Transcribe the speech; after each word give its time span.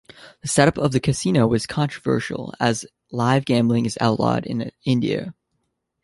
The 0.41 0.47
setup 0.47 0.79
of 0.79 0.93
the 0.93 0.99
casino 0.99 1.45
was 1.45 1.67
controversial 1.67 2.55
as 2.59 2.87
live 3.11 3.45
gambling 3.45 3.85
is 3.85 3.99
outlawed 4.01 4.47
in 4.47 4.71
India. 4.83 5.35